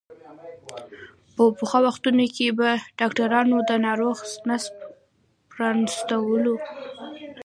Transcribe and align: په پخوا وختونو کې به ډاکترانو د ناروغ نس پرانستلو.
په 1.35 1.43
پخوا 1.57 1.79
وختونو 1.87 2.25
کې 2.35 2.47
به 2.59 2.69
ډاکترانو 2.99 3.57
د 3.69 3.71
ناروغ 3.85 4.17
نس 4.47 4.63
پرانستلو. 5.51 6.55